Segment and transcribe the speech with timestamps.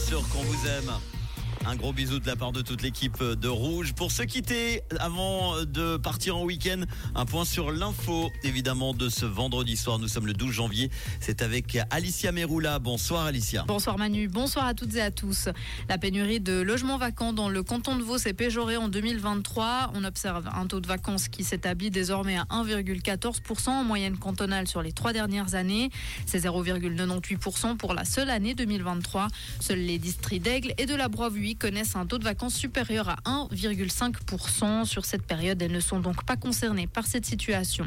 [0.00, 1.19] sûr qu'on vous aime.
[1.66, 3.92] Un gros bisou de la part de toute l'équipe de Rouge.
[3.92, 9.26] Pour se quitter, avant de partir en week-end, un point sur l'info, évidemment, de ce
[9.26, 9.98] vendredi soir.
[9.98, 10.90] Nous sommes le 12 janvier.
[11.20, 12.78] C'est avec Alicia Meroula.
[12.78, 13.64] Bonsoir Alicia.
[13.68, 15.50] Bonsoir Manu, bonsoir à toutes et à tous.
[15.90, 19.92] La pénurie de logements vacants dans le canton de Vaud s'est péjorée en 2023.
[19.94, 24.80] On observe un taux de vacances qui s'établit désormais à 1,14% en moyenne cantonale sur
[24.80, 25.90] les trois dernières années.
[26.24, 29.28] C'est 0,98% pour la seule année 2023.
[29.60, 33.16] Seuls les districts d'Aigle et de la Broye connaissent un taux de vacances supérieur à
[33.24, 34.84] 1,5%.
[34.84, 37.86] Sur cette période, elles ne sont donc pas concernées par cette situation.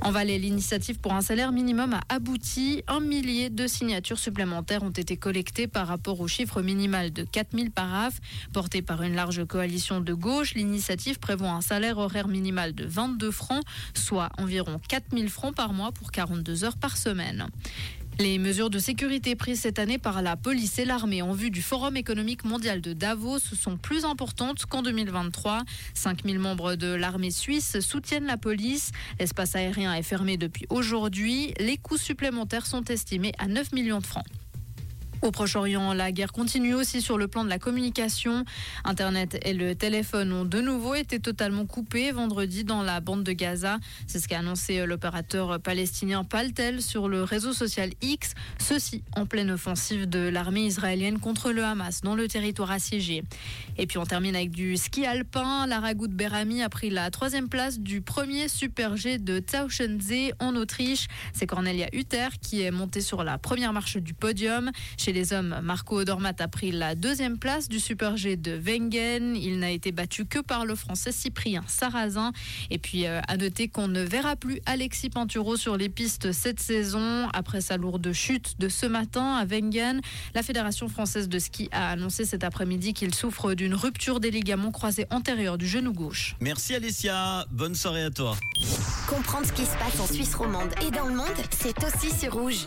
[0.00, 2.82] En Valais, l'initiative pour un salaire minimum a abouti.
[2.88, 7.70] Un millier de signatures supplémentaires ont été collectées par rapport au chiffre minimal de 4000
[7.70, 8.20] paraphes.
[8.52, 13.30] Portée par une large coalition de gauche, l'initiative prévoit un salaire horaire minimal de 22
[13.30, 17.48] francs, soit environ 4000 francs par mois pour 42 heures par semaine.
[18.18, 21.60] Les mesures de sécurité prises cette année par la police et l'armée en vue du
[21.60, 25.64] Forum économique mondial de Davos sont plus importantes qu'en 2023.
[25.92, 28.92] 5000 membres de l'armée suisse soutiennent la police.
[29.20, 31.52] L'espace aérien est fermé depuis aujourd'hui.
[31.60, 34.24] Les coûts supplémentaires sont estimés à 9 millions de francs.
[35.22, 38.44] Au Proche-Orient, la guerre continue aussi sur le plan de la communication.
[38.84, 43.32] Internet et le téléphone ont de nouveau été totalement coupés vendredi dans la bande de
[43.32, 43.78] Gaza.
[44.06, 48.34] C'est ce qu'a annoncé l'opérateur palestinien Paltel sur le réseau social X.
[48.58, 53.24] Ceci en pleine offensive de l'armée israélienne contre le Hamas dans le territoire assiégé.
[53.78, 55.66] Et puis on termine avec du ski alpin.
[55.66, 60.54] La Ragout Berami a pris la troisième place du premier Super G de Tauchensee en
[60.56, 61.06] Autriche.
[61.32, 64.70] C'est Cornelia Hutter qui est montée sur la première marche du podium.
[65.06, 69.36] Chez les hommes, Marco Odermatt a pris la deuxième place du Super G de Wengen.
[69.36, 72.32] Il n'a été battu que par le Français Cyprien Sarrazin.
[72.70, 76.58] Et puis euh, à noter qu'on ne verra plus Alexis Pinturo sur les pistes cette
[76.58, 80.00] saison après sa lourde chute de ce matin à Wengen.
[80.34, 84.72] La Fédération française de ski a annoncé cet après-midi qu'il souffre d'une rupture des ligaments
[84.72, 86.34] croisés antérieurs du genou gauche.
[86.40, 87.46] Merci Alicia.
[87.52, 88.36] Bonne soirée à toi.
[89.06, 92.32] Comprendre ce qui se passe en Suisse romande et dans le monde, c'est aussi sur
[92.32, 92.66] rouge.